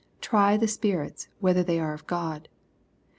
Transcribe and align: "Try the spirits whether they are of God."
"Try 0.19 0.57
the 0.57 0.67
spirits 0.67 1.27
whether 1.41 1.61
they 1.61 1.79
are 1.79 1.93
of 1.93 2.07
God." 2.07 2.49